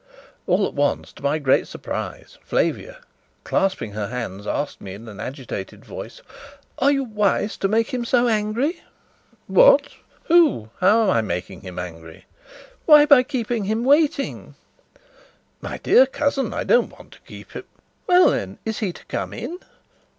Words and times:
All 0.47 0.65
at 0.65 0.73
once, 0.73 1.13
to 1.13 1.21
my 1.21 1.37
great 1.37 1.67
surprise, 1.67 2.39
Flavia, 2.43 3.01
clasping 3.43 3.91
her 3.91 4.07
hands 4.07 4.47
asked 4.47 4.81
in 4.81 5.07
an 5.07 5.19
agitated 5.19 5.85
voice: 5.85 6.23
"Are 6.79 6.89
you 6.91 7.03
wise 7.03 7.55
to 7.57 7.67
make 7.67 7.93
him 7.93 8.03
angry?" 8.11 8.81
"What? 9.45 9.89
Who? 10.23 10.71
How 10.79 11.03
am 11.03 11.09
I 11.11 11.21
making 11.21 11.61
him 11.61 11.77
angry?" 11.77 12.25
"Why, 12.87 13.05
by 13.05 13.21
keeping 13.21 13.65
him 13.65 13.83
waiting." 13.83 14.55
"My 15.61 15.77
dear 15.77 16.07
cousin, 16.07 16.51
I 16.51 16.63
don't 16.63 16.89
want 16.97 17.11
to 17.11 17.19
keep 17.21 17.51
him" 17.51 17.65
"Well, 18.07 18.31
then, 18.31 18.57
is 18.65 18.79
he 18.79 18.91
to 18.93 19.05
come 19.05 19.33
in?" 19.33 19.59